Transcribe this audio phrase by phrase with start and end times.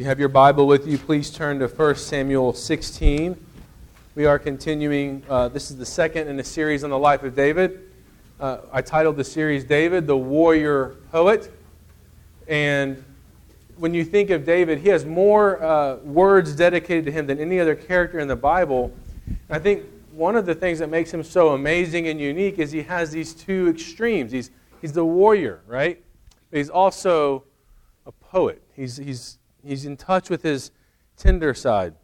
[0.00, 3.36] you have your Bible with you, please turn to 1 Samuel 16.
[4.14, 7.36] We are continuing, uh, this is the second in a series on the life of
[7.36, 7.90] David.
[8.40, 11.52] Uh, I titled the series David, the Warrior Poet.
[12.48, 13.04] And
[13.76, 17.60] when you think of David, he has more uh, words dedicated to him than any
[17.60, 18.94] other character in the Bible.
[19.50, 22.84] I think one of the things that makes him so amazing and unique is he
[22.84, 24.32] has these two extremes.
[24.32, 26.02] He's, he's the warrior, right?
[26.50, 27.44] But he's also
[28.06, 28.62] a poet.
[28.74, 30.70] He's, he's, he's in touch with his
[31.16, 31.94] tender side.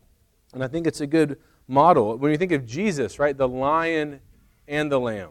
[0.52, 2.16] And I think it's a good model.
[2.16, 4.20] When you think of Jesus, right, the lion
[4.68, 5.30] and the lamb.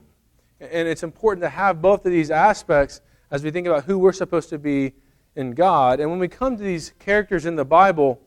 [0.59, 4.14] And it's important to have both of these aspects as we think about who we're
[4.14, 4.94] supposed to be
[5.36, 6.00] in God.
[6.00, 8.22] And when we come to these characters in the Bible,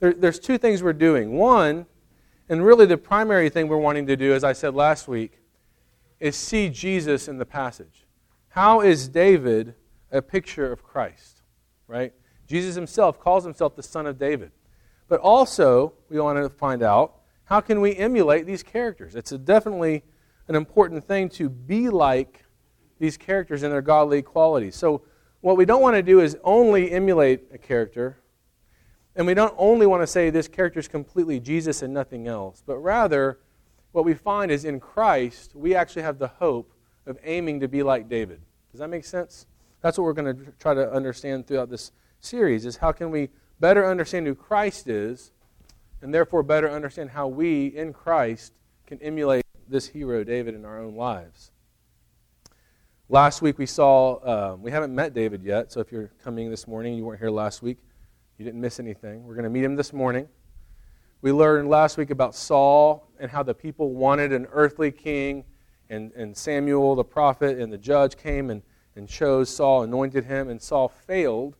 [0.00, 1.32] there, there's two things we're doing.
[1.36, 1.86] One,
[2.48, 5.40] and really the primary thing we're wanting to do, as I said last week,
[6.20, 8.06] is see Jesus in the passage.
[8.48, 9.74] How is David
[10.10, 11.42] a picture of Christ?
[11.86, 12.14] Right?
[12.46, 14.52] Jesus himself calls himself the son of David.
[15.08, 17.14] But also, we want to find out
[17.44, 19.14] how can we emulate these characters?
[19.14, 20.02] It's definitely
[20.48, 22.44] an important thing to be like
[22.98, 24.74] these characters in their godly qualities.
[24.74, 25.02] So,
[25.40, 28.18] what we don't want to do is only emulate a character,
[29.14, 32.62] and we don't only want to say this character is completely Jesus and nothing else,
[32.66, 33.38] but rather,
[33.92, 36.72] what we find is in Christ, we actually have the hope
[37.06, 38.40] of aiming to be like David.
[38.72, 39.46] Does that make sense?
[39.80, 41.92] That's what we're going to try to understand throughout this
[42.26, 43.28] series is how can we
[43.60, 45.32] better understand who Christ is
[46.02, 48.52] and therefore better understand how we in Christ
[48.86, 51.50] can emulate this hero David in our own lives.
[53.08, 56.66] Last week we saw, um, we haven't met David yet, so if you're coming this
[56.66, 57.78] morning, you weren't here last week,
[58.36, 59.24] you didn't miss anything.
[59.24, 60.28] We're going to meet him this morning.
[61.22, 65.44] We learned last week about Saul and how the people wanted an earthly king,
[65.88, 68.62] and, and Samuel, the prophet, and the judge came and,
[68.96, 71.56] and chose Saul, anointed him, and Saul failed.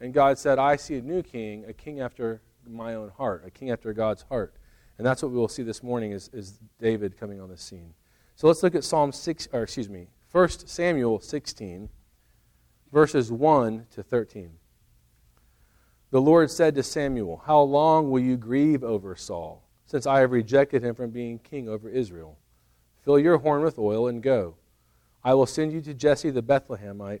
[0.00, 3.50] And God said, I see a new king, a king after my own heart, a
[3.50, 4.54] king after God's heart.
[4.98, 7.94] And that's what we will see this morning is, is David coming on the scene.
[8.34, 11.88] So let's look at Psalm 6, or excuse me, 1 Samuel 16,
[12.92, 14.50] verses 1 to 13.
[16.10, 20.32] The Lord said to Samuel, How long will you grieve over Saul, since I have
[20.32, 22.38] rejected him from being king over Israel?
[23.02, 24.56] Fill your horn with oil and go.
[25.24, 27.20] I will send you to Jesse the Bethlehemite,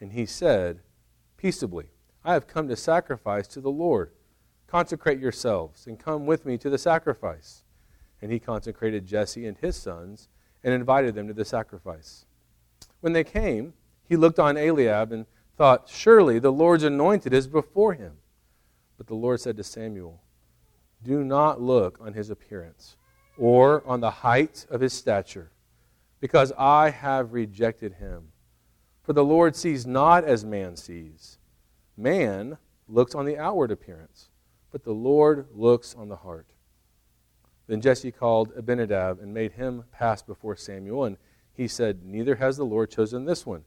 [0.00, 0.80] And he said,
[1.36, 1.90] Peaceably,
[2.24, 4.10] I have come to sacrifice to the Lord.
[4.66, 7.64] Consecrate yourselves and come with me to the sacrifice.
[8.20, 10.28] And he consecrated Jesse and his sons
[10.64, 12.24] and invited them to the sacrifice.
[13.00, 13.74] When they came,
[14.08, 18.14] he looked on Eliab and thought, Surely the Lord's anointed is before him.
[18.98, 20.20] But the Lord said to Samuel,
[21.02, 22.96] Do not look on his appearance
[23.38, 25.50] or on the height of his stature,
[26.20, 28.28] because I have rejected him.
[29.06, 31.38] For the Lord sees not as man sees.
[31.96, 32.58] Man
[32.88, 34.30] looks on the outward appearance,
[34.72, 36.48] but the Lord looks on the heart.
[37.68, 41.18] Then Jesse called Abinadab and made him pass before Samuel, and
[41.52, 43.62] he said, Neither has the Lord chosen this one.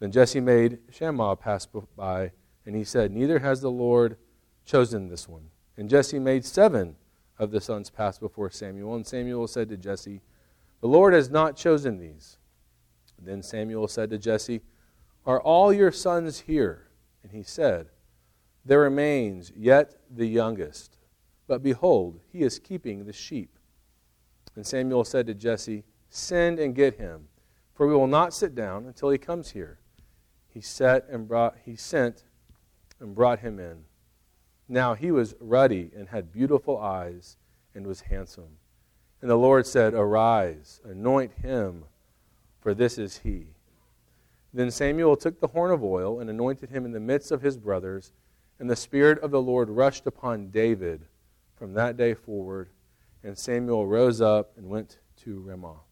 [0.00, 2.32] Then Jesse made Shammah pass by,
[2.64, 4.16] and he said, Neither has the Lord
[4.64, 5.50] chosen this one.
[5.76, 6.96] And Jesse made seven
[7.38, 10.22] of the sons pass before Samuel, and Samuel said to Jesse,
[10.80, 12.38] The Lord has not chosen these.
[13.20, 14.62] Then Samuel said to Jesse,
[15.28, 16.88] Are all your sons here?
[17.22, 17.90] And he said,
[18.64, 20.98] There remains yet the youngest
[21.48, 23.58] but behold, he is keeping the sheep.
[24.54, 27.28] And Samuel said to Jesse, Send and get him,
[27.74, 29.78] for we will not sit down until he comes here.
[30.48, 32.24] He set and brought he sent
[33.00, 33.84] and brought him in.
[34.68, 37.38] Now he was ruddy and had beautiful eyes
[37.74, 38.58] and was handsome.
[39.22, 41.84] And the Lord said, Arise, anoint him,
[42.60, 43.46] for this is he.
[44.58, 47.56] Then Samuel took the horn of oil and anointed him in the midst of his
[47.56, 48.10] brothers,
[48.58, 51.06] and the Spirit of the Lord rushed upon David
[51.54, 52.68] from that day forward.
[53.22, 55.82] And Samuel rose up and went to Ramah.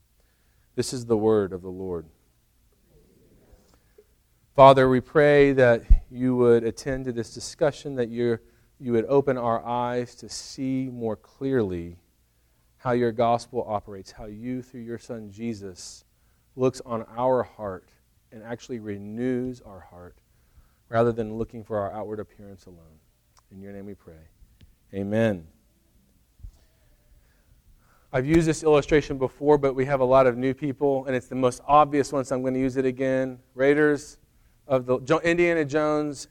[0.74, 2.06] This is the word of the Lord.
[4.56, 8.36] Father, we pray that you would attend to this discussion, that you
[8.80, 11.98] you would open our eyes to see more clearly
[12.78, 16.04] how your gospel operates, how you, through your Son Jesus,
[16.56, 17.90] looks on our heart
[18.36, 20.14] and actually renews our heart
[20.90, 23.00] rather than looking for our outward appearance alone.
[23.50, 24.14] In your name we pray.
[24.92, 25.46] Amen.
[28.12, 31.28] I've used this illustration before, but we have a lot of new people, and it's
[31.28, 33.38] the most obvious one, so I'm going to use it again.
[33.54, 34.18] Raiders
[34.68, 36.28] of the Indiana Jones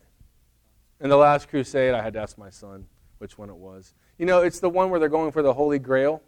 [1.00, 1.94] and the Last Crusade.
[1.94, 2.86] I had to ask my son
[3.18, 3.94] which one it was.
[4.20, 6.22] You know, it's the one where they're going for the Holy Grail.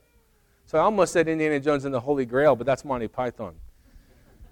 [0.65, 3.55] So I almost said Indiana Jones and the Holy Grail, but that's Monty Python.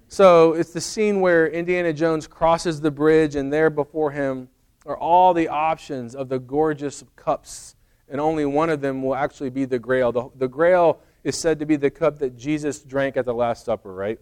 [0.08, 4.50] So it's the scene where Indiana Jones crosses the bridge, and there before him
[4.86, 7.76] are all the options of the gorgeous cups,
[8.08, 10.12] and only one of them will actually be the Grail.
[10.12, 13.66] The, the Grail is said to be the cup that Jesus drank at the Last
[13.66, 14.20] Supper, right?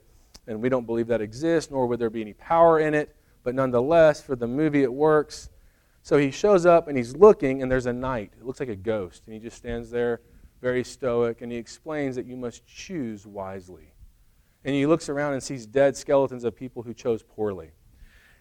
[0.47, 3.15] And we don't believe that exists, nor would there be any power in it.
[3.43, 5.49] But nonetheless, for the movie, it works.
[6.01, 8.31] So he shows up and he's looking, and there's a knight.
[8.39, 9.23] It looks like a ghost.
[9.25, 10.21] And he just stands there,
[10.61, 13.92] very stoic, and he explains that you must choose wisely.
[14.65, 17.71] And he looks around and sees dead skeletons of people who chose poorly.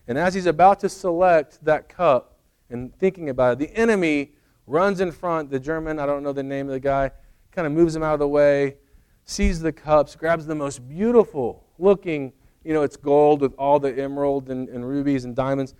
[0.06, 2.38] And as he's about to select that cup
[2.70, 4.32] and thinking about it, the enemy
[4.66, 5.50] runs in front.
[5.50, 7.10] The German, I don't know the name of the guy,
[7.50, 8.76] kind of moves him out of the way,
[9.24, 12.32] sees the cups, grabs the most beautiful looking,
[12.64, 15.74] you know, it's gold with all the emerald and, and rubies and diamonds.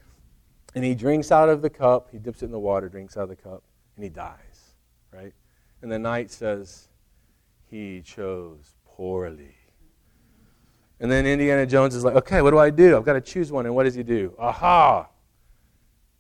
[0.74, 3.24] And he drinks out of the cup, he dips it in the water, drinks out
[3.24, 3.62] of the cup,
[3.96, 4.74] and he dies,
[5.12, 5.32] right?
[5.82, 6.88] And the knight says,
[7.66, 9.54] He chose poorly.
[11.02, 12.96] And then Indiana Jones is like, okay, what do I do?
[12.96, 13.66] I've got to choose one.
[13.66, 14.36] And what does he do?
[14.38, 15.08] Aha!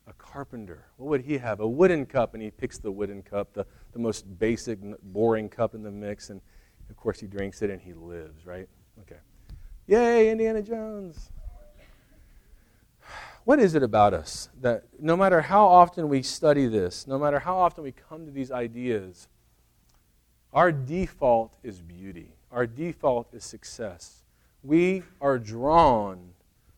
[0.08, 0.86] A carpenter.
[0.96, 1.60] What would he have?
[1.60, 2.34] A wooden cup.
[2.34, 6.30] And he picks the wooden cup, the, the most basic, boring cup in the mix.
[6.30, 6.40] And
[6.90, 8.68] of course, he drinks it and he lives, right?
[9.02, 9.20] Okay.
[9.86, 11.30] Yay, Indiana Jones.
[13.44, 17.38] What is it about us that no matter how often we study this, no matter
[17.38, 19.28] how often we come to these ideas,
[20.52, 24.21] our default is beauty, our default is success
[24.62, 26.30] we are drawn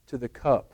[0.07, 0.73] to the cup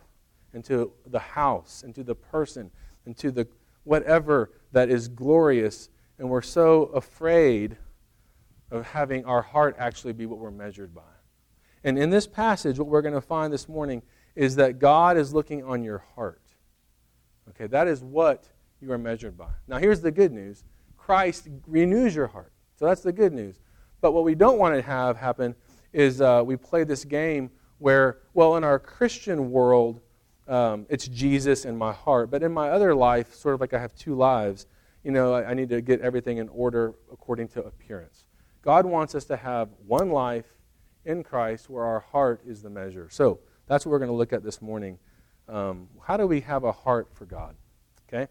[0.53, 2.71] and to the house and to the person
[3.07, 3.47] and to the
[3.85, 5.91] whatever that is glorious.
[6.19, 7.77] And we're so afraid
[8.71, 11.03] of having our heart actually be what we're measured by.
[11.83, 14.03] And in this passage what we're going to find this morning
[14.37, 16.43] is that god is looking on your heart.
[17.49, 18.45] Okay that is what
[18.81, 19.51] you are measured by.
[19.67, 20.65] Now here's the good news.
[20.97, 22.53] Christ renews your heart.
[22.77, 23.61] So that's the good news.
[24.01, 25.55] But what we don't want to have happen
[25.93, 30.01] is uh, we play this game where, well, in our Christian world,
[30.47, 32.31] um, it's Jesus in my heart.
[32.31, 34.67] But in my other life, sort of like I have two lives,
[35.05, 38.25] you know, I, I need to get everything in order according to appearance.
[38.63, 40.47] God wants us to have one life
[41.05, 43.09] in Christ where our heart is the measure.
[43.11, 44.99] So that's what we're going to look at this morning.
[45.49, 47.55] Um, how do we have a heart for God?
[48.09, 48.29] Okay?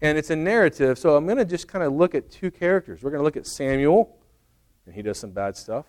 [0.00, 3.02] And it's a narrative, so I'm going to just kind of look at two characters.
[3.02, 4.16] We're going to look at Samuel,
[4.84, 5.86] and he does some bad stuff.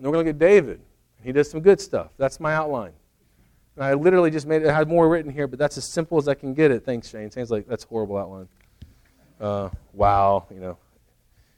[0.00, 0.80] And then we're going to look at David.
[1.22, 2.08] He does some good stuff.
[2.16, 2.92] That's my outline.
[3.76, 6.16] And I literally just made it, I had more written here, but that's as simple
[6.16, 6.86] as I can get it.
[6.86, 7.30] Thanks, Shane.
[7.30, 8.48] Shane's like, that's horrible outline.
[9.38, 10.78] Uh, wow, you know.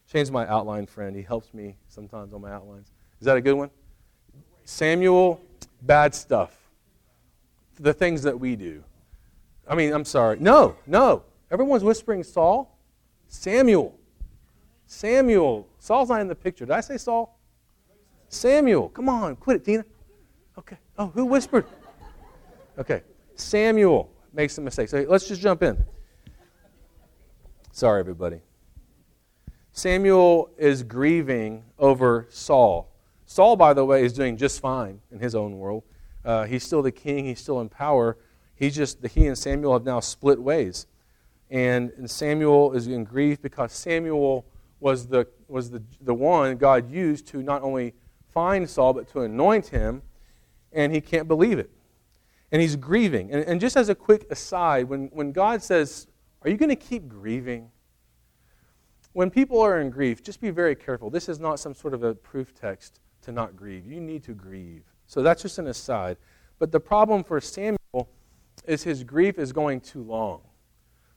[0.06, 1.14] Shane's my outline friend.
[1.14, 2.90] He helps me sometimes on my outlines.
[3.20, 3.70] Is that a good one?
[4.64, 5.40] Samuel,
[5.82, 6.58] bad stuff.
[7.78, 8.82] The things that we do.
[9.68, 10.36] I mean, I'm sorry.
[10.40, 11.22] No, no.
[11.52, 12.76] Everyone's whispering Saul.
[13.28, 13.96] Samuel.
[14.88, 15.68] Samuel.
[15.78, 16.66] Saul's not in the picture.
[16.66, 17.38] Did I say Saul?
[18.32, 18.88] Samuel.
[18.88, 19.84] Come on, quit it, Tina.
[20.58, 20.78] Okay.
[20.98, 21.66] Oh, who whispered?
[22.78, 23.02] Okay.
[23.36, 24.88] Samuel makes a mistake.
[24.88, 25.84] So let's just jump in.
[27.72, 28.40] Sorry, everybody.
[29.72, 32.90] Samuel is grieving over Saul.
[33.26, 35.84] Saul, by the way, is doing just fine in his own world.
[36.24, 37.26] Uh, he's still the king.
[37.26, 38.16] He's still in power.
[38.54, 40.86] He's just he and Samuel have now split ways,
[41.50, 44.46] and, and Samuel is in grief because Samuel
[44.78, 47.94] was the was the the one God used to not only
[48.32, 50.02] find Saul, but to anoint him,
[50.72, 51.70] and he can't believe it.
[52.50, 53.32] And he's grieving.
[53.32, 56.06] And, and just as a quick aside, when, when God says,
[56.42, 57.70] Are you going to keep grieving?
[59.12, 61.10] When people are in grief, just be very careful.
[61.10, 63.86] This is not some sort of a proof text to not grieve.
[63.86, 64.84] You need to grieve.
[65.06, 66.16] So that's just an aside.
[66.58, 68.08] But the problem for Samuel
[68.66, 70.40] is his grief is going too long.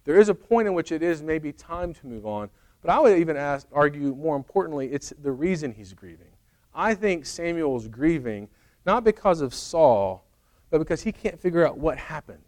[0.03, 2.50] There is a point in which it is maybe time to move on,
[2.81, 6.35] but I would even ask, argue more importantly, it's the reason he's grieving.
[6.75, 8.50] I think Samuel is grieving
[8.86, 10.25] not because of Saul,
[10.70, 12.44] but because he can't figure out what happened.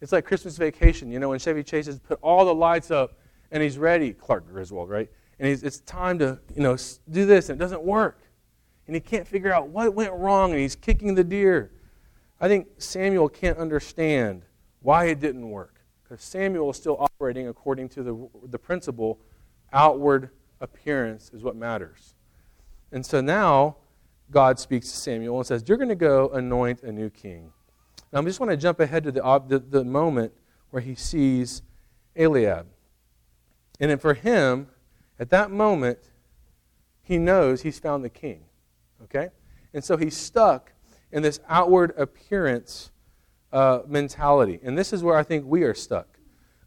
[0.00, 3.18] It's like Christmas vacation, you know, when Chevy Chase has put all the lights up
[3.50, 5.10] and he's ready, Clark Griswold, right?
[5.38, 6.76] And it's time to, you know,
[7.10, 8.20] do this, and it doesn't work.
[8.86, 11.72] And he can't figure out what went wrong, and he's kicking the deer.
[12.40, 14.42] I think Samuel can't understand
[14.80, 19.18] why it didn't work, because Samuel is still operating according to the, the principle
[19.72, 22.15] outward appearance is what matters.
[22.92, 23.76] And so now
[24.30, 27.52] God speaks to Samuel and says, You're going to go anoint a new king.
[28.12, 30.32] Now, I just want to jump ahead to the, the, the moment
[30.70, 31.62] where he sees
[32.14, 32.66] Eliab.
[33.80, 34.68] And then for him,
[35.18, 35.98] at that moment,
[37.02, 38.44] he knows he's found the king.
[39.04, 39.28] Okay?
[39.74, 40.72] And so he's stuck
[41.12, 42.90] in this outward appearance
[43.52, 44.60] uh, mentality.
[44.62, 46.18] And this is where I think we are stuck.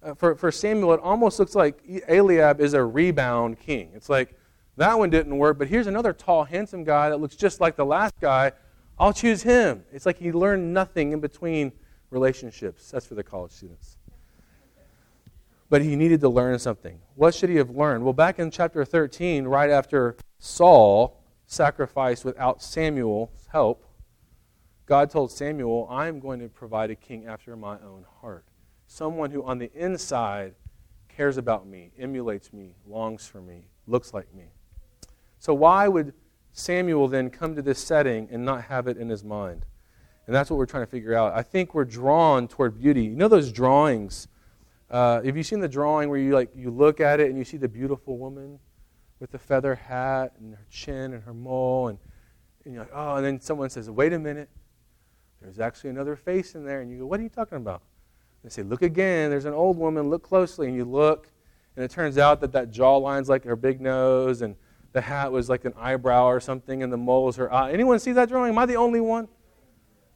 [0.02, 3.92] Uh, for, for Samuel, it almost looks like Eliab is a rebound king.
[3.94, 4.39] It's like,
[4.80, 7.86] that one didn't work, but here's another tall, handsome guy that looks just like the
[7.86, 8.54] last guy.
[8.98, 9.84] I'll choose him.
[9.92, 11.74] It's like he learned nothing in between
[12.10, 12.90] relationships.
[12.90, 13.98] That's for the college students.
[15.70, 17.00] But he needed to learn something.
[17.16, 18.06] What should he have learned?
[18.06, 23.86] Well, back in chapter 13, right after Saul sacrificed without Samuel's help,
[24.86, 28.46] God told Samuel, I'm going to provide a king after my own heart.
[28.88, 30.56] Someone who on the inside
[31.10, 34.46] cares about me, emulates me, longs for me, looks like me.
[35.40, 36.14] So, why would
[36.52, 39.66] Samuel then come to this setting and not have it in his mind?
[40.28, 41.34] And that's what we're trying to figure out.
[41.34, 43.04] I think we're drawn toward beauty.
[43.06, 44.28] You know those drawings?
[44.90, 47.44] Uh, have you seen the drawing where you like you look at it and you
[47.44, 48.60] see the beautiful woman
[49.20, 52.00] with the feather hat and her chin and her mole and,
[52.66, 54.50] and you're like, oh, and then someone says, wait a minute,
[55.42, 57.82] there's actually another face in there, and you go, what are you talking about?
[58.44, 59.30] They say, look again.
[59.30, 60.10] There's an old woman.
[60.10, 61.30] Look closely, and you look,
[61.76, 64.56] and it turns out that that jawline's like her big nose, and
[64.92, 67.72] the hat was like an eyebrow or something, and the mole is her eye.
[67.72, 68.50] Anyone see that drawing?
[68.50, 69.28] Am I the only one?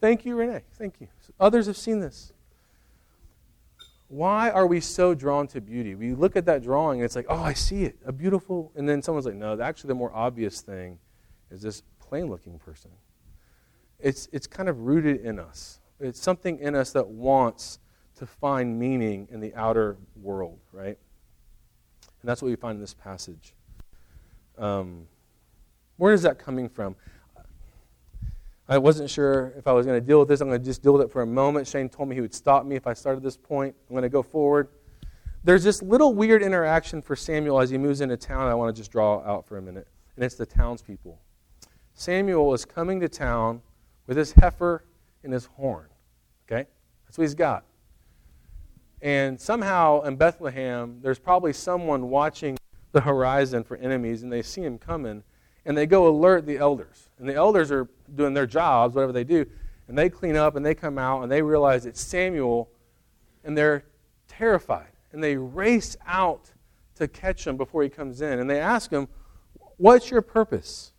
[0.02, 0.64] Thank you, Renee.
[0.78, 1.08] Thank you.
[1.40, 2.34] Others have seen this.
[4.08, 5.96] Why are we so drawn to beauty?
[5.96, 8.72] We look at that drawing and it's like, oh, I see it, a beautiful.
[8.76, 11.00] And then someone's like, no, actually, the more obvious thing
[11.50, 12.92] is this plain looking person.
[14.00, 15.80] It's, it's kind of rooted in us.
[16.00, 17.80] It's something in us that wants
[18.18, 20.98] to find meaning in the outer world, right?
[22.22, 23.54] And that's what we find in this passage.
[24.58, 25.08] Um,
[25.98, 26.96] where is that coming from?
[28.68, 30.40] I wasn't sure if I was going to deal with this.
[30.40, 31.68] I'm going to just deal with it for a moment.
[31.68, 33.76] Shane told me he would stop me if I started this point.
[33.90, 34.70] I'm going to go forward.
[35.44, 38.80] There's this little weird interaction for Samuel as he moves into town I want to
[38.80, 41.20] just draw out for a minute, and it's the townspeople.
[41.94, 43.62] Samuel is coming to town
[44.08, 44.86] with his heifer
[45.24, 45.88] and his horn.
[46.48, 46.68] Okay?
[47.06, 47.66] That's what he's got.
[49.02, 52.58] And somehow in Bethlehem, there's probably someone watching
[52.94, 55.24] the horizon for enemies, and they see him coming,
[55.66, 57.10] and they go alert the elders.
[57.20, 59.46] And the elders are doing their jobs, whatever they do,
[59.88, 62.70] and they clean up and they come out and they realize it's Samuel,
[63.44, 63.84] and they're
[64.28, 64.92] terrified.
[65.12, 66.52] And they race out
[66.96, 68.40] to catch him before he comes in.
[68.40, 69.08] And they ask him,
[69.78, 70.94] What's your purpose?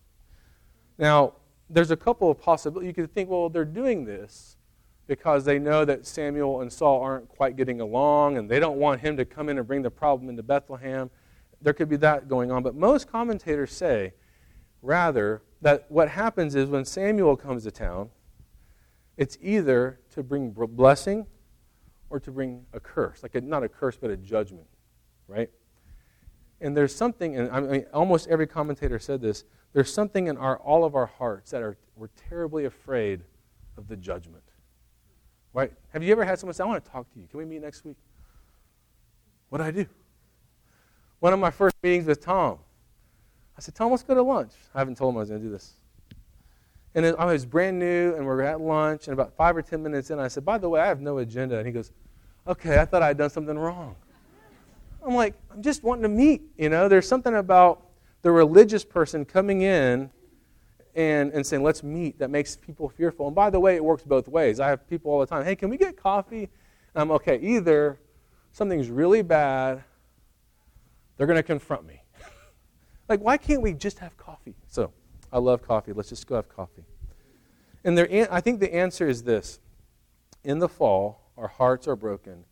[0.98, 1.34] Now,
[1.70, 2.88] there's a couple of possibilities.
[2.88, 4.56] You could think, well, they're doing this
[5.06, 9.00] because they know that Samuel and Saul aren't quite getting along and they don't want
[9.00, 11.10] him to come in and bring the problem into Bethlehem.
[11.64, 12.62] There could be that going on.
[12.62, 14.12] But most commentators say,
[14.82, 18.10] rather, that what happens is when Samuel comes to town,
[19.16, 21.26] it's either to bring blessing
[22.10, 23.22] or to bring a curse.
[23.22, 24.66] Like a, not a curse, but a judgment,
[25.26, 25.50] right?
[26.60, 30.58] And there's something, and I mean, almost every commentator said this, there's something in our,
[30.58, 33.22] all of our hearts that are, we're terribly afraid
[33.78, 34.44] of the judgment.
[35.54, 35.72] Right?
[35.94, 37.26] Have you ever had someone say, I want to talk to you.
[37.26, 37.96] Can we meet next week?
[39.48, 39.86] What do I do?
[41.24, 42.58] One of my first meetings with Tom,
[43.56, 44.52] I said, Tom, let's go to lunch.
[44.74, 45.72] I haven't told him I was going to do this.
[46.94, 49.62] And then oh, I was brand new, and we're at lunch, and about five or
[49.62, 51.56] ten minutes in, I said, By the way, I have no agenda.
[51.56, 51.92] And he goes,
[52.46, 53.96] Okay, I thought I had done something wrong.
[55.02, 56.42] I'm like, I'm just wanting to meet.
[56.58, 57.80] You know, there's something about
[58.20, 60.10] the religious person coming in
[60.94, 63.28] and, and saying, Let's meet, that makes people fearful.
[63.28, 64.60] And by the way, it works both ways.
[64.60, 66.50] I have people all the time, Hey, can we get coffee?
[66.94, 67.98] And I'm okay, either
[68.52, 69.84] something's really bad,
[71.16, 72.02] they're going to confront me
[73.08, 74.54] like, why can't we just have coffee?
[74.68, 74.92] So,
[75.32, 75.92] I love coffee.
[75.92, 76.84] Let's just go have coffee.
[77.84, 79.58] And there, I think the answer is this
[80.44, 82.44] In the fall, our hearts are broken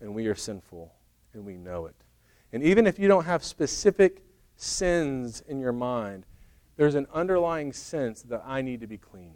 [0.00, 0.92] and we are sinful
[1.32, 1.96] and we know it.
[2.52, 4.22] And even if you don't have specific
[4.56, 6.26] sins in your mind,
[6.76, 9.34] there's an underlying sense that I need to be clean.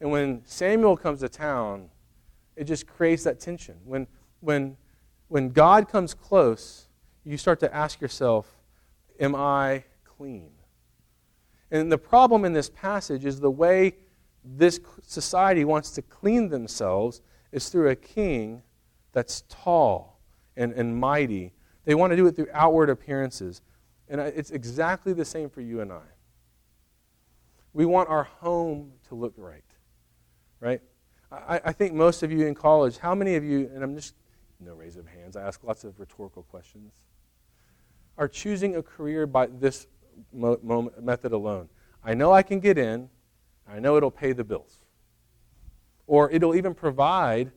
[0.00, 1.90] And when Samuel comes to town,
[2.56, 3.76] it just creates that tension.
[3.84, 4.06] When,
[4.40, 4.76] when,
[5.28, 6.87] when God comes close,
[7.28, 8.58] you start to ask yourself,
[9.20, 10.50] Am I clean?
[11.70, 13.96] And the problem in this passage is the way
[14.44, 17.20] this society wants to clean themselves
[17.52, 18.62] is through a king
[19.12, 20.20] that's tall
[20.56, 21.52] and, and mighty.
[21.84, 23.60] They want to do it through outward appearances.
[24.08, 26.06] And it's exactly the same for you and I.
[27.74, 29.64] We want our home to look right,
[30.60, 30.80] right?
[31.30, 34.14] I, I think most of you in college, how many of you, and I'm just,
[34.60, 36.92] no raise of hands, I ask lots of rhetorical questions
[38.18, 39.86] are choosing a career by this
[40.32, 41.68] mo- mo- method alone.
[42.04, 43.08] I know I can get in,
[43.66, 44.78] I know it'll pay the bills.
[46.06, 47.52] Or it'll even provide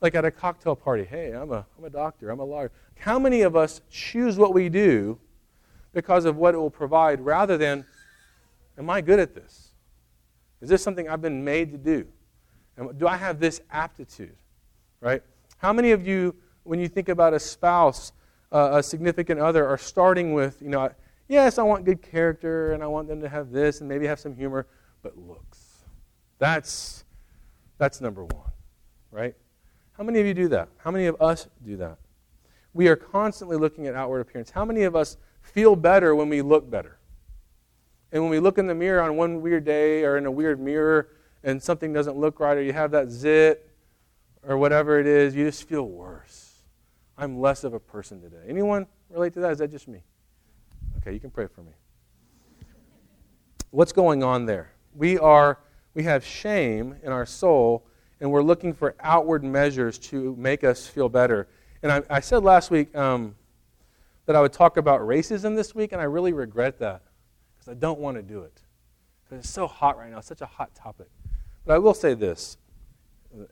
[0.00, 2.70] like at a cocktail party, hey, I'm a, I'm a doctor, I'm a lawyer.
[2.98, 5.18] How many of us choose what we do
[5.92, 7.84] because of what it will provide rather than,
[8.78, 9.72] am I good at this?
[10.60, 12.06] Is this something I've been made to do?
[12.98, 14.36] do I have this aptitude?
[15.00, 15.22] Right?
[15.56, 18.12] How many of you, when you think about a spouse,
[18.52, 20.90] uh, a significant other, are starting with, you know,
[21.28, 24.20] yes, I want good character and I want them to have this and maybe have
[24.20, 24.66] some humor,
[25.02, 25.84] but looks.
[26.38, 27.04] That's,
[27.78, 28.50] that's number one,
[29.10, 29.34] right?
[29.92, 30.68] How many of you do that?
[30.78, 31.98] How many of us do that?
[32.74, 34.50] We are constantly looking at outward appearance.
[34.50, 36.98] How many of us feel better when we look better?
[38.12, 40.60] And when we look in the mirror on one weird day or in a weird
[40.60, 41.08] mirror
[41.42, 43.70] and something doesn't look right or you have that zit
[44.42, 46.45] or whatever it is, you just feel worse.
[47.18, 48.44] I'm less of a person today.
[48.48, 49.52] Anyone relate to that?
[49.52, 50.02] Is that just me?
[50.98, 51.72] Okay, you can pray for me.
[53.70, 54.72] What's going on there?
[54.94, 55.58] We are
[55.94, 57.86] we have shame in our soul
[58.20, 61.48] and we're looking for outward measures to make us feel better.
[61.82, 63.34] And I, I said last week um,
[64.26, 67.02] that I would talk about racism this week, and I really regret that
[67.54, 68.62] because I don't want to do it.
[69.24, 71.08] Because it's so hot right now, it's such a hot topic.
[71.64, 72.56] But I will say this.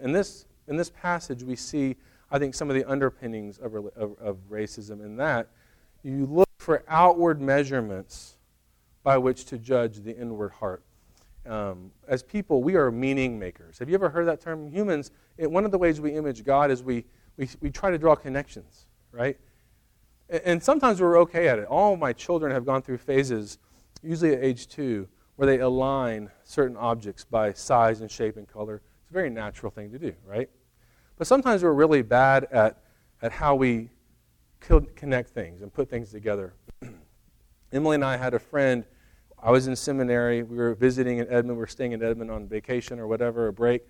[0.01, 1.97] In this, in this passage, we see,
[2.31, 5.49] I think, some of the underpinnings of, of, of racism in that
[6.03, 8.37] you look for outward measurements
[9.03, 10.83] by which to judge the inward heart
[11.47, 13.79] um, as people, we are meaning makers.
[13.79, 14.71] Have you ever heard that term?
[14.71, 17.05] Humans, it, one of the ways we image God is we,
[17.37, 19.39] we, we try to draw connections, right?
[20.31, 21.67] And, and sometimes we're okay at it.
[21.67, 23.59] All my children have gone through phases,
[24.03, 28.81] usually at age two, where they align certain objects by size and shape and color.
[29.03, 30.49] It's a very natural thing to do, right?
[31.17, 32.83] But sometimes we're really bad at,
[33.23, 33.91] at how we
[34.61, 36.55] connect things and put things together.
[37.73, 38.85] Emily and I had a friend
[39.45, 40.43] I was in seminary.
[40.43, 41.59] We were visiting in Edmond.
[41.59, 43.83] We were staying in Edmond on vacation or whatever, a break.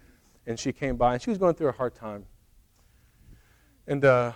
[0.49, 2.27] And she came by, and she was going through a hard time.
[3.87, 4.33] And uh,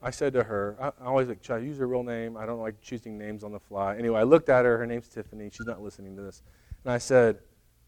[0.00, 2.38] I said to her, I, I always like, should I use her real name?
[2.38, 3.96] I don't like choosing names on the fly.
[3.98, 4.78] Anyway, I looked at her.
[4.78, 5.50] Her name's Tiffany.
[5.52, 6.42] She's not listening to this.
[6.84, 7.40] And I said,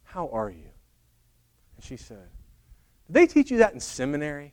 [0.03, 0.68] How are you?
[1.77, 2.29] And she said,
[3.07, 4.53] Did they teach you that in seminary?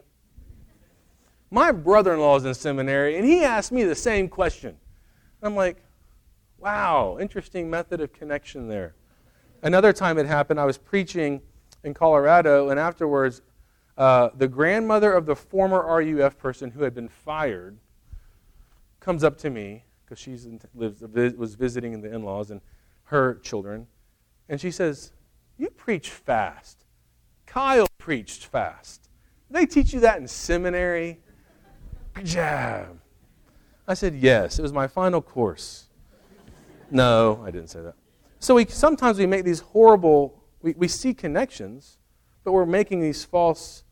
[1.50, 4.78] My brother in law is in seminary, and he asked me the same question.
[5.42, 5.84] I'm like,
[6.62, 8.94] Wow, interesting method of connection there.
[9.64, 11.42] Another time it happened, I was preaching
[11.84, 13.42] in Colorado, and afterwards,
[13.98, 17.80] uh, the grandmother of the former RUF person who had been fired
[19.00, 20.38] comes up to me because she
[20.74, 22.62] was visiting the in laws and
[23.06, 23.88] her children,
[24.48, 25.14] and she says,
[25.58, 26.86] You preach fast.
[27.48, 29.10] Kyle preached fast.
[29.48, 31.20] Did they teach you that in seminary?
[32.24, 33.00] Jab.
[33.88, 35.86] I said, Yes, it was my final course.
[36.90, 37.94] No, I didn't say that.
[38.40, 42.00] So we, sometimes we make these horrible, we, we see connections,
[42.44, 43.84] but we're making these false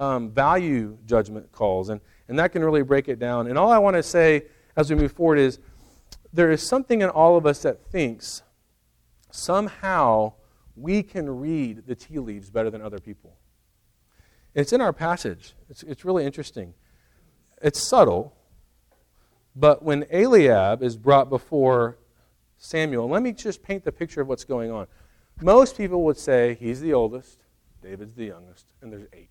[0.00, 3.46] um, value judgment calls, and, and that can really break it down.
[3.46, 5.58] And all I want to say as we move forward is
[6.32, 8.42] there is something in all of us that thinks
[9.30, 10.32] somehow
[10.76, 13.36] we can read the tea leaves better than other people.
[14.54, 15.54] It's in our passage.
[15.68, 16.74] It's, it's really interesting.
[17.62, 18.34] It's subtle,
[19.54, 21.98] but when Eliab is brought before
[22.60, 23.08] Samuel.
[23.08, 24.86] let me just paint the picture of what's going on.
[25.40, 27.40] Most people would say he's the oldest,
[27.82, 29.30] David's the youngest, and there's eight.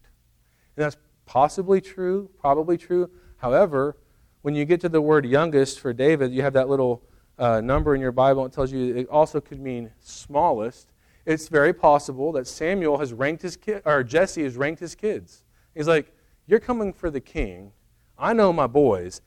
[0.75, 3.12] And that's possibly true, probably true.
[3.38, 3.95] However,
[4.41, 7.03] when you get to the word youngest for David, you have that little
[7.38, 8.45] uh, number in your Bible.
[8.47, 10.91] It tells you it also could mean smallest.
[11.30, 15.44] It's very possible that Samuel has ranked his kid, or Jesse has ranked his kids.
[15.76, 16.12] He's like,
[16.48, 17.72] "You're coming for the king.
[18.18, 19.22] I know my boys.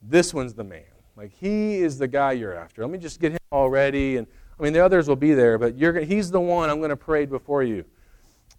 [0.00, 0.84] This one's the man."
[1.16, 2.82] Like, he is the guy you're after.
[2.82, 4.16] Let me just get him already.
[4.16, 6.96] And I mean, the others will be there, but he's the one I'm going to
[6.96, 7.84] parade before you.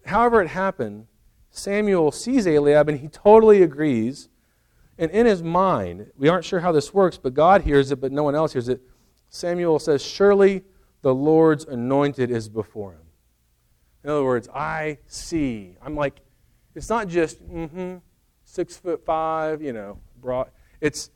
[0.04, 1.06] However, it happened,
[1.50, 4.28] Samuel sees Eliab and he totally agrees.
[4.98, 8.12] And in his mind, we aren't sure how this works, but God hears it, but
[8.12, 8.82] no one else hears it.
[9.30, 10.62] Samuel says, Surely
[11.02, 13.06] the Lord's anointed is before him.
[14.04, 15.76] In other words, I see.
[15.82, 16.20] I'm like,
[16.74, 17.96] it's not just, mm hmm,
[18.44, 20.50] six foot five, you know, broad.
[20.80, 21.10] It's,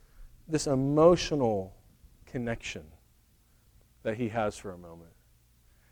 [0.47, 1.73] this emotional
[2.25, 2.83] connection
[4.03, 5.11] that he has for a moment.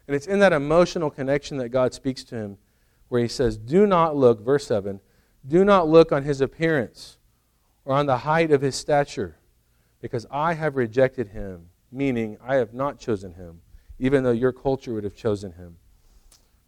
[0.08, 2.58] And it's in that emotional connection that God speaks to him
[3.10, 5.00] where he says, Do not look, verse 7,
[5.48, 7.18] do not look on his appearance
[7.84, 9.38] or on the height of his stature,
[10.02, 13.62] because I have rejected him, meaning I have not chosen him,
[14.00, 15.78] even though your culture would have chosen him.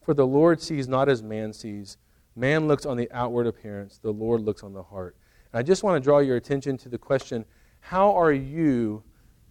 [0.03, 1.97] For the Lord sees not as man sees.
[2.35, 5.15] Man looks on the outward appearance, the Lord looks on the heart.
[5.51, 7.45] And I just want to draw your attention to the question
[7.79, 9.03] how are you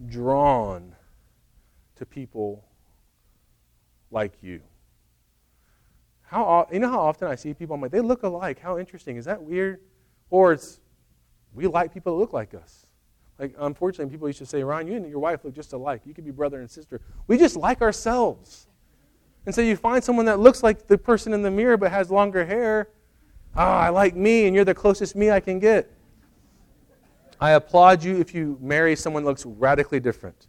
[0.06, 0.94] drawn
[1.96, 2.64] to people
[4.10, 4.60] like you?
[6.22, 8.58] How, you know how often I see people, I'm like, they look alike.
[8.58, 9.16] How interesting.
[9.16, 9.80] Is that weird?
[10.28, 10.80] Or it's,
[11.54, 12.85] we like people that look like us.
[13.38, 16.02] Like, unfortunately, people used to say, Ryan, you and your wife look just alike.
[16.04, 17.00] You could be brother and sister.
[17.26, 18.66] We just like ourselves.
[19.44, 22.10] And so you find someone that looks like the person in the mirror but has
[22.10, 22.88] longer hair.
[23.54, 25.90] Ah, I like me, and you're the closest me I can get.
[27.40, 30.46] I applaud you if you marry someone that looks radically different.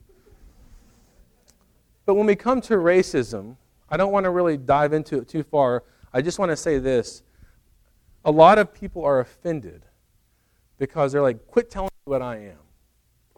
[2.05, 3.57] But when we come to racism,
[3.89, 5.83] I don't want to really dive into it too far.
[6.13, 7.23] I just want to say this.
[8.23, 9.83] A lot of people are offended
[10.77, 12.57] because they're like, quit telling me what I am.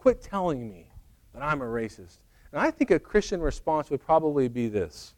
[0.00, 0.86] Quit telling me
[1.34, 2.20] that I'm a racist.
[2.52, 5.12] And I think a Christian response would probably be this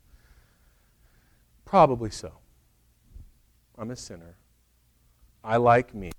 [1.65, 2.33] Probably so.
[3.79, 4.37] I'm a sinner.
[5.45, 6.11] I like me.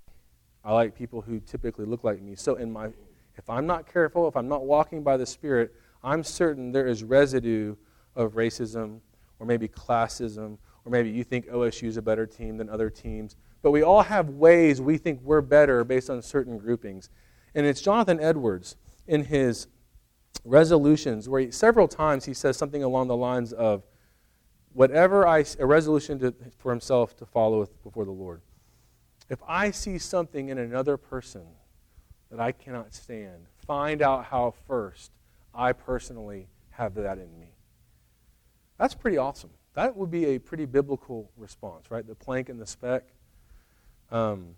[0.63, 2.35] I like people who typically look like me.
[2.35, 2.87] So in my
[3.35, 7.03] if I'm not careful, if I'm not walking by the Spirit, I'm certain there is
[7.03, 7.75] residue
[8.15, 9.01] of racism
[9.39, 13.35] or maybe classism or maybe you think OSU is a better team than other teams.
[13.61, 17.09] But we all have ways we think we're better based on certain groupings.
[17.55, 18.75] And it's Jonathan Edwards
[19.07, 19.67] in his
[20.43, 23.83] resolutions where he, several times he says something along the lines of
[24.73, 28.41] whatever I a resolution to, for himself to follow before the Lord.
[29.29, 31.43] If I see something in another person
[32.29, 35.11] that I cannot stand, find out how first
[35.53, 37.53] I personally have that in me.
[38.77, 39.51] That's pretty awesome.
[39.75, 42.05] That would be a pretty biblical response, right?
[42.05, 43.03] The plank and the speck.
[44.11, 44.55] Um,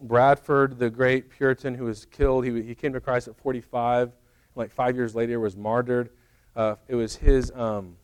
[0.00, 4.12] Bradford, the great Puritan who was killed, he, he came to Christ at 45.
[4.56, 6.10] Like five years later, was martyred.
[6.56, 7.96] Uh, it was his, um,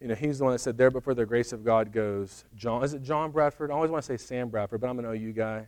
[0.00, 2.44] you know, he's the one that said, There but for the grace of God goes
[2.56, 2.82] John.
[2.82, 3.70] Is it John Bradford?
[3.70, 5.66] I always want to say Sam Bradford, but I'm an OU guy.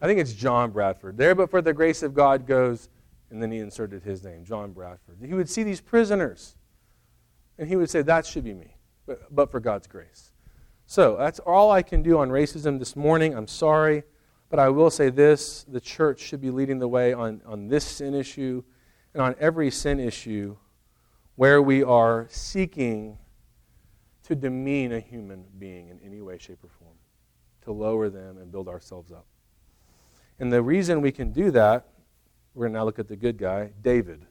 [0.00, 1.16] I think it's John Bradford.
[1.16, 2.88] There but for the grace of God goes
[3.32, 5.16] and then he inserted his name, John Bradford.
[5.24, 6.54] He would see these prisoners,
[7.58, 10.31] and he would say, That should be me, but, but for God's grace.
[10.92, 13.34] So that's all I can do on racism this morning.
[13.34, 14.02] I'm sorry,
[14.50, 17.82] but I will say this the church should be leading the way on, on this
[17.82, 18.62] sin issue
[19.14, 20.54] and on every sin issue
[21.36, 23.16] where we are seeking
[24.24, 26.98] to demean a human being in any way, shape, or form,
[27.62, 29.24] to lower them and build ourselves up.
[30.40, 31.88] And the reason we can do that
[32.52, 34.26] we're going to now look at the good guy, David,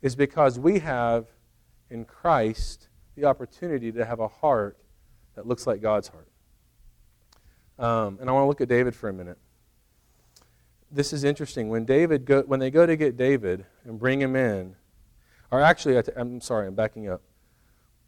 [0.00, 1.26] is because we have
[1.90, 4.78] in Christ the opportunity to have a heart
[5.38, 6.28] that looks like God's heart.
[7.78, 9.38] Um, and I want to look at David for a minute.
[10.90, 11.68] This is interesting.
[11.68, 14.74] When David go, when they go to get David and bring him in,
[15.50, 17.22] or actually, I'm sorry, I'm backing up.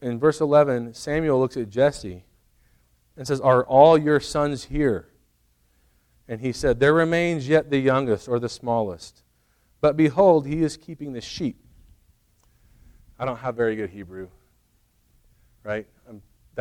[0.02, 2.24] In verse 11, Samuel looks at Jesse
[3.16, 5.08] and says, Are all your sons here?
[6.26, 9.22] And he said, There remains yet the youngest or the smallest
[9.80, 11.56] but behold, he is keeping the sheep.
[13.18, 14.28] I don't have very good Hebrew,
[15.64, 15.86] right?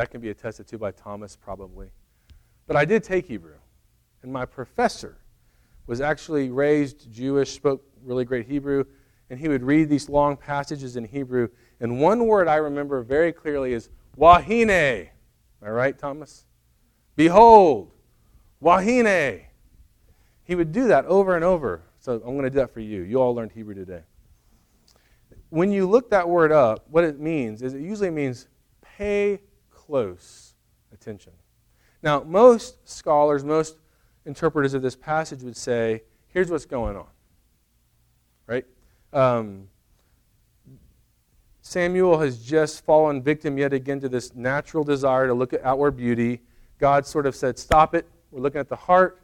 [0.00, 1.90] That can be attested to by Thomas, probably.
[2.66, 3.58] But I did take Hebrew.
[4.22, 5.18] And my professor
[5.86, 8.84] was actually raised Jewish, spoke really great Hebrew,
[9.28, 11.48] and he would read these long passages in Hebrew.
[11.80, 14.70] And one word I remember very clearly is wahine.
[14.70, 15.08] Am
[15.60, 16.46] I right, Thomas?
[17.14, 17.92] Behold,
[18.62, 19.42] wahine.
[20.44, 21.82] He would do that over and over.
[21.98, 23.02] So I'm going to do that for you.
[23.02, 24.00] You all learned Hebrew today.
[25.50, 28.48] When you look that word up, what it means is it usually means
[28.80, 29.40] pay
[29.90, 30.54] close
[30.92, 31.32] attention.
[32.00, 33.76] Now, most scholars, most
[34.24, 37.08] interpreters of this passage would say, here's what's going on.
[38.46, 38.64] Right?
[39.12, 39.68] Um,
[41.60, 45.96] Samuel has just fallen victim yet again to this natural desire to look at outward
[45.96, 46.40] beauty.
[46.78, 48.08] God sort of said, Stop it.
[48.30, 49.20] We're looking at the heart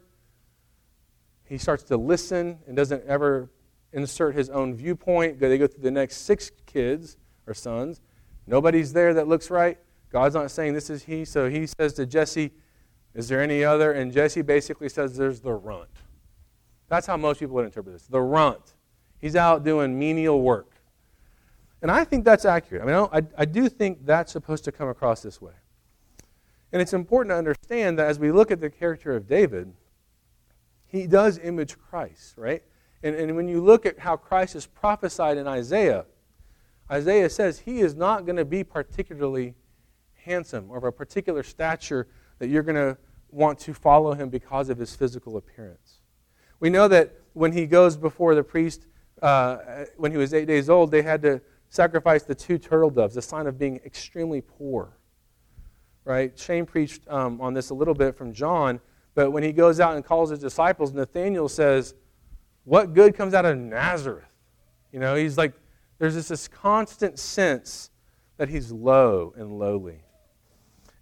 [1.45, 3.49] he starts to listen and doesn't ever
[3.93, 5.39] insert his own viewpoint.
[5.39, 8.01] They go through the next six kids or sons.
[8.45, 9.77] Nobody's there that looks right.
[10.09, 11.25] God's not saying this is he.
[11.25, 12.51] So he says to Jesse,
[13.13, 13.91] Is there any other?
[13.91, 15.89] And Jesse basically says, There's the runt.
[16.89, 18.07] That's how most people would interpret this.
[18.07, 18.73] The runt.
[19.19, 20.71] He's out doing menial work.
[21.81, 22.83] And I think that's accurate.
[22.83, 25.53] I mean, I, I do think that's supposed to come across this way.
[26.71, 29.73] And it's important to understand that as we look at the character of David,
[30.85, 32.63] he does image Christ, right?
[33.03, 36.05] And, and when you look at how Christ is prophesied in Isaiah,
[36.89, 39.55] Isaiah says he is not going to be particularly
[40.27, 42.07] handsome or of a particular stature
[42.39, 42.97] that you're going to
[43.31, 45.99] want to follow him because of his physical appearance.
[46.59, 48.85] We know that when he goes before the priest,
[49.21, 53.17] uh, when he was eight days old, they had to sacrifice the two turtle doves,
[53.17, 54.97] a sign of being extremely poor.
[56.05, 56.37] Right?
[56.37, 58.79] Shane preached um, on this a little bit from John
[59.17, 61.95] but when he goes out and calls his disciples, Nathaniel says,
[62.65, 64.29] What good comes out of Nazareth?
[64.91, 65.53] You know, he's like,
[65.97, 67.89] there's this constant sense
[68.37, 70.03] that he's low and lowly.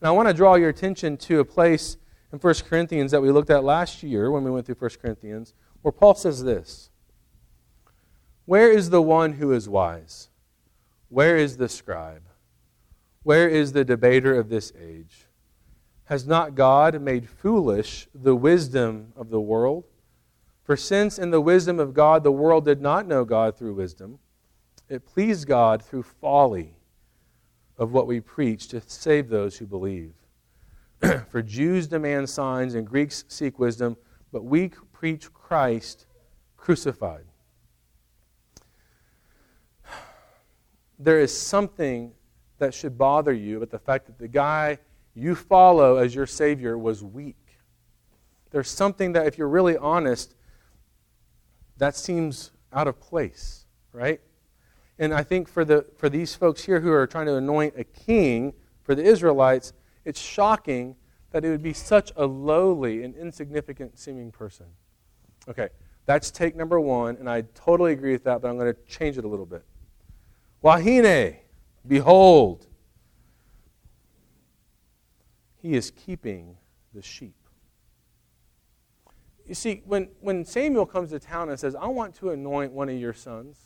[0.01, 1.97] And I want to draw your attention to a place
[2.31, 5.53] in 1 Corinthians that we looked at last year when we went through 1 Corinthians,
[5.81, 6.89] where Paul says this
[8.45, 10.29] Where is the one who is wise?
[11.09, 12.23] Where is the scribe?
[13.23, 15.25] Where is the debater of this age?
[16.05, 19.85] Has not God made foolish the wisdom of the world?
[20.63, 24.19] For since in the wisdom of God the world did not know God through wisdom,
[24.89, 26.75] it pleased God through folly
[27.77, 30.13] of what we preach to save those who believe.
[31.29, 33.97] For Jews demand signs and Greeks seek wisdom,
[34.31, 36.05] but we preach Christ
[36.57, 37.25] crucified.
[40.97, 42.13] There is something
[42.57, 44.77] that should bother you about the fact that the guy
[45.13, 47.35] you follow as your Savior was weak.
[48.51, 50.35] There's something that, if you're really honest,
[51.77, 54.21] that seems out of place, right?
[54.97, 57.83] And I think for, the, for these folks here who are trying to anoint a
[57.83, 59.73] king for the Israelites,
[60.05, 60.95] it's shocking
[61.31, 64.67] that it would be such a lowly and insignificant seeming person.
[65.49, 65.69] Okay,
[66.05, 69.17] that's take number one, and I totally agree with that, but I'm going to change
[69.17, 69.65] it a little bit.
[70.63, 71.37] Wahine,
[71.85, 72.67] behold,
[75.61, 76.55] he is keeping
[76.93, 77.35] the sheep.
[79.45, 82.89] You see, when, when Samuel comes to town and says, I want to anoint one
[82.89, 83.57] of your sons,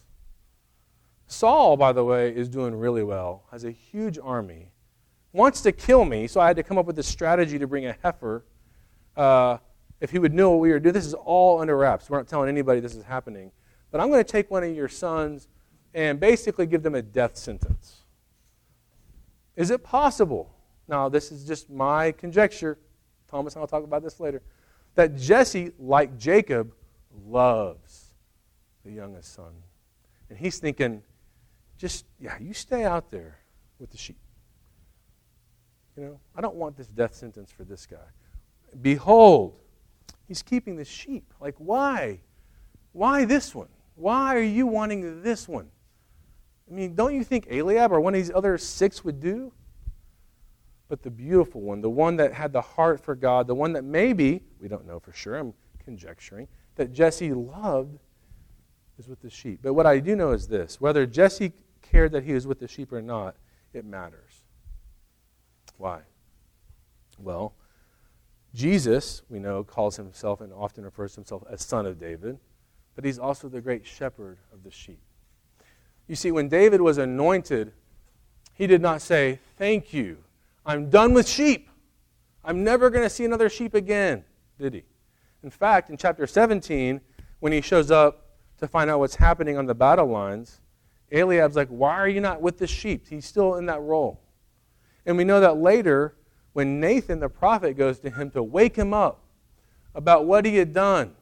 [1.32, 4.72] Saul, by the way, is doing really well, has a huge army,
[5.32, 7.86] wants to kill me, so I had to come up with this strategy to bring
[7.86, 8.44] a heifer.
[9.16, 9.58] Uh,
[10.02, 12.10] if he would know what we were doing, this is all under wraps.
[12.10, 13.52] We're not telling anybody this is happening.
[13.92, 15.48] But I'm going to take one of your sons
[15.94, 17.98] and basically give them a death sentence.
[19.56, 20.52] Is it possible?
[20.88, 22.80] Now, this is just my conjecture.
[23.30, 24.42] Thomas and I'll talk about this later.
[24.96, 26.74] That Jesse, like Jacob,
[27.28, 28.16] loves
[28.84, 29.52] the youngest son.
[30.30, 31.04] And he's thinking,
[31.80, 33.40] just, yeah, you stay out there
[33.80, 34.20] with the sheep.
[35.98, 37.98] You know, I don't want this death sentence for this guy.
[38.82, 39.56] Behold,
[40.28, 41.34] he's keeping the sheep.
[41.40, 42.20] Like, why?
[42.92, 43.70] Why this one?
[43.96, 45.70] Why are you wanting this one?
[46.70, 49.52] I mean, don't you think Eliab or one of these other six would do?
[50.90, 53.84] But the beautiful one, the one that had the heart for God, the one that
[53.84, 58.00] maybe, we don't know for sure, I'm conjecturing, that Jesse loved
[58.98, 59.60] is with the sheep.
[59.62, 61.54] But what I do know is this whether Jesse
[61.92, 63.36] cared that he was with the sheep or not,
[63.74, 64.44] it matters.
[65.78, 66.02] Why?
[67.18, 67.54] Well,
[68.54, 72.40] Jesus, we know, calls himself and often refers to himself as Son of David,
[72.96, 75.00] but he's also the great shepherd of the sheep.
[76.08, 77.72] You see, when David was anointed,
[78.54, 80.18] he did not say, Thank you,
[80.66, 81.70] I'm done with sheep.
[82.44, 84.24] I'm never going to see another sheep again,
[84.58, 84.84] did he?
[85.44, 87.02] In fact, in chapter 17,
[87.40, 90.62] when he shows up to find out what's happening on the battle lines,
[91.12, 93.08] Eliab's like, Why are you not with the sheep?
[93.10, 94.22] He's still in that role.
[95.06, 96.16] And we know that later,
[96.54, 99.22] when Nathan the prophet goes to him to wake him up
[99.96, 101.16] about what he had done,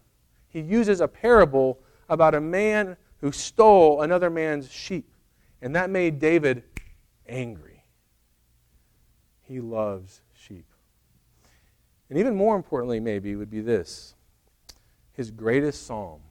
[0.49, 5.11] he uses a parable about a man who stole another man's sheep.
[5.61, 6.63] And that made David
[7.27, 7.83] angry.
[9.41, 10.65] He loves sheep.
[12.09, 14.15] And even more importantly, maybe, would be this
[15.13, 16.21] his greatest psalm,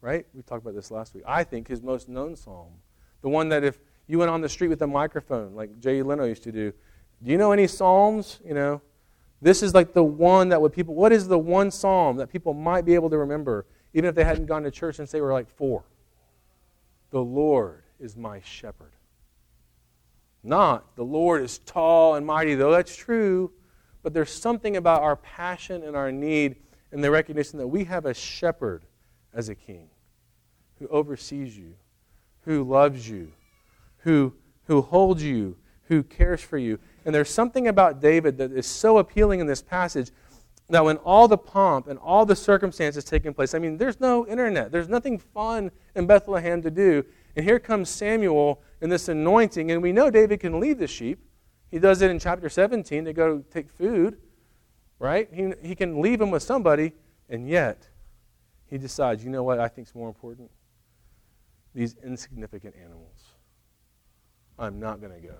[0.00, 0.26] right?
[0.32, 1.24] We talked about this last week.
[1.26, 2.70] I think his most known psalm
[3.22, 6.24] the one that if you went on the street with a microphone, like Jay Leno
[6.24, 6.72] used to do,
[7.22, 8.40] do you know any psalms?
[8.44, 8.82] You know,
[9.42, 10.94] this is like the one that would people.
[10.94, 14.24] What is the one psalm that people might be able to remember, even if they
[14.24, 15.84] hadn't gone to church since they were like four?
[17.10, 18.92] The Lord is my shepherd.
[20.42, 23.52] Not the Lord is tall and mighty, though that's true,
[24.02, 26.56] but there's something about our passion and our need
[26.92, 28.84] and the recognition that we have a shepherd
[29.34, 29.88] as a king
[30.78, 31.74] who oversees you
[32.50, 33.30] who loves you,
[33.98, 34.34] who,
[34.64, 36.80] who holds you, who cares for you.
[37.04, 40.10] And there's something about David that is so appealing in this passage
[40.68, 44.26] that when all the pomp and all the circumstances taking place, I mean, there's no
[44.26, 47.04] internet, there's nothing fun in Bethlehem to do.
[47.36, 51.20] And here comes Samuel in this anointing, and we know David can leave the sheep.
[51.70, 54.18] He does it in chapter 17 to go take food,
[54.98, 55.28] right?
[55.32, 56.94] He, he can leave them with somebody,
[57.28, 57.86] and yet
[58.66, 60.50] he decides, you know what I think is more important?
[61.74, 63.24] These insignificant animals.
[64.58, 65.36] I'm not going to go.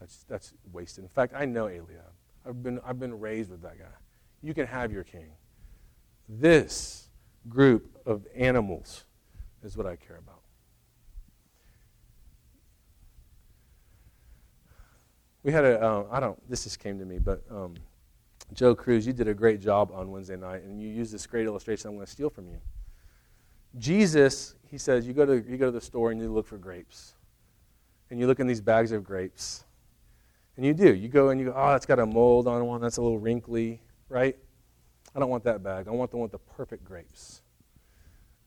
[0.00, 1.04] That's, that's wasted.
[1.04, 2.12] In fact, I know Eliab.
[2.46, 3.84] I've been, I've been raised with that guy.
[4.42, 5.30] You can have your king.
[6.28, 7.08] This
[7.48, 9.04] group of animals
[9.62, 10.40] is what I care about.
[15.42, 17.74] We had a uh, I don't, this just came to me, but um,
[18.52, 21.46] Joe Cruz, you did a great job on Wednesday night, and you used this great
[21.46, 22.58] illustration I'm going to steal from you.
[23.76, 26.58] Jesus, he says, you go, to, you go to the store and you look for
[26.58, 27.14] grapes.
[28.10, 29.64] And you look in these bags of grapes.
[30.56, 30.94] And you do.
[30.94, 32.80] You go and you go, oh, it's got a mold on one.
[32.80, 34.36] That's a little wrinkly, right?
[35.14, 35.88] I don't want that bag.
[35.88, 37.42] I want the one with the perfect grapes.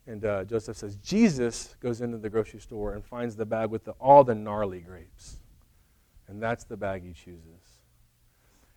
[0.06, 3.84] And uh, Joseph says, Jesus goes into the grocery store and finds the bag with
[3.84, 5.38] the, all the gnarly grapes.
[6.28, 7.80] And that's the bag he chooses.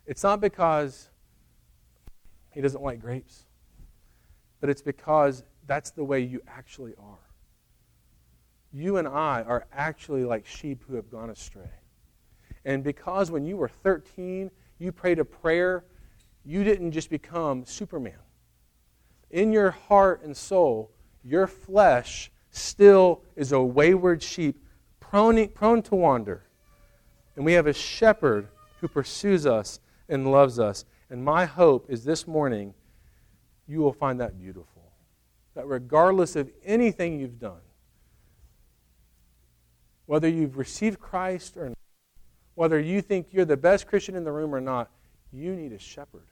[0.06, 1.08] It's not because
[2.52, 3.44] he doesn't like grapes,
[4.60, 7.18] but it's because that's the way you actually are.
[8.72, 11.70] You and I are actually like sheep who have gone astray.
[12.64, 15.84] And because when you were 13, you prayed a prayer,
[16.44, 18.18] you didn't just become Superman.
[19.30, 20.92] In your heart and soul,
[21.24, 24.62] your flesh still is a wayward sheep,
[25.00, 26.44] prone, prone to wander.
[27.34, 28.48] And we have a shepherd
[28.80, 30.84] who pursues us and loves us.
[31.10, 32.74] And my hope is this morning
[33.66, 34.75] you will find that beautiful.
[35.56, 37.62] That regardless of anything you've done,
[40.04, 41.78] whether you've received Christ or not,
[42.54, 44.90] whether you think you're the best Christian in the room or not,
[45.32, 46.26] you need a shepherd.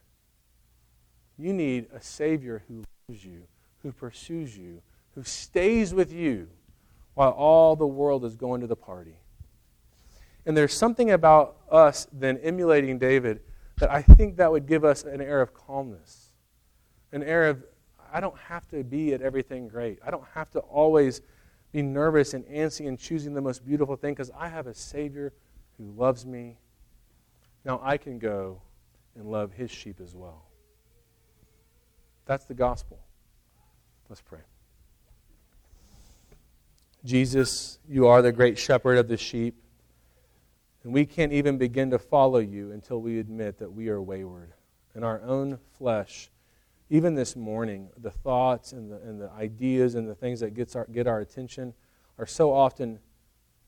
[1.38, 3.42] You need a Savior who loves you,
[3.82, 4.82] who pursues you,
[5.14, 6.48] who stays with you
[7.14, 9.16] while all the world is going to the party.
[10.44, 13.40] And there's something about us then emulating David
[13.78, 16.30] that I think that would give us an air of calmness,
[17.10, 17.64] an air of,
[18.14, 19.98] I don't have to be at everything great.
[20.06, 21.20] I don't have to always
[21.72, 25.32] be nervous and antsy and choosing the most beautiful thing because I have a Savior
[25.76, 26.56] who loves me.
[27.64, 28.62] Now I can go
[29.16, 30.44] and love his sheep as well.
[32.24, 33.00] That's the gospel.
[34.08, 34.40] Let's pray.
[37.04, 39.56] Jesus, you are the great shepherd of the sheep.
[40.84, 44.52] And we can't even begin to follow you until we admit that we are wayward.
[44.94, 46.30] In our own flesh,
[46.94, 50.76] even this morning, the thoughts and the, and the ideas and the things that gets
[50.76, 51.74] our, get our attention
[52.18, 52.98] are so often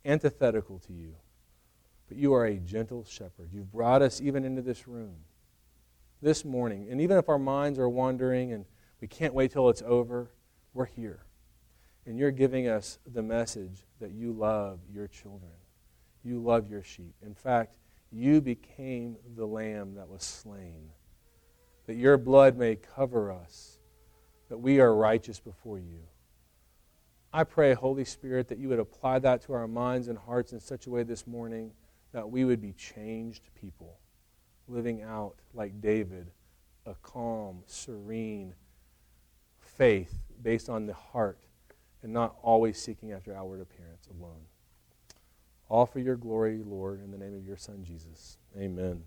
[0.04, 1.14] antithetical to you.
[2.08, 3.50] But you are a gentle shepherd.
[3.52, 5.16] You've brought us even into this room
[6.22, 6.86] this morning.
[6.90, 8.64] And even if our minds are wandering and
[9.00, 10.30] we can't wait till it's over,
[10.72, 11.24] we're here.
[12.06, 15.52] And you're giving us the message that you love your children
[16.26, 17.14] you love your sheep.
[17.24, 17.76] In fact,
[18.10, 20.90] you became the lamb that was slain,
[21.87, 23.79] that your blood may cover us,
[24.49, 26.01] that we are righteous before you.
[27.33, 30.61] I pray, Holy Spirit, that you would apply that to our minds and hearts in
[30.61, 31.72] such a way this morning
[32.12, 33.99] that we would be changed people,
[34.68, 36.31] living out like David,
[36.87, 38.55] a calm, serene
[39.59, 41.38] faith based on the heart
[42.03, 44.46] and not always seeking after outward appearance alone.
[45.68, 48.38] All for your glory, Lord, in the name of your Son, Jesus.
[48.57, 49.03] Amen.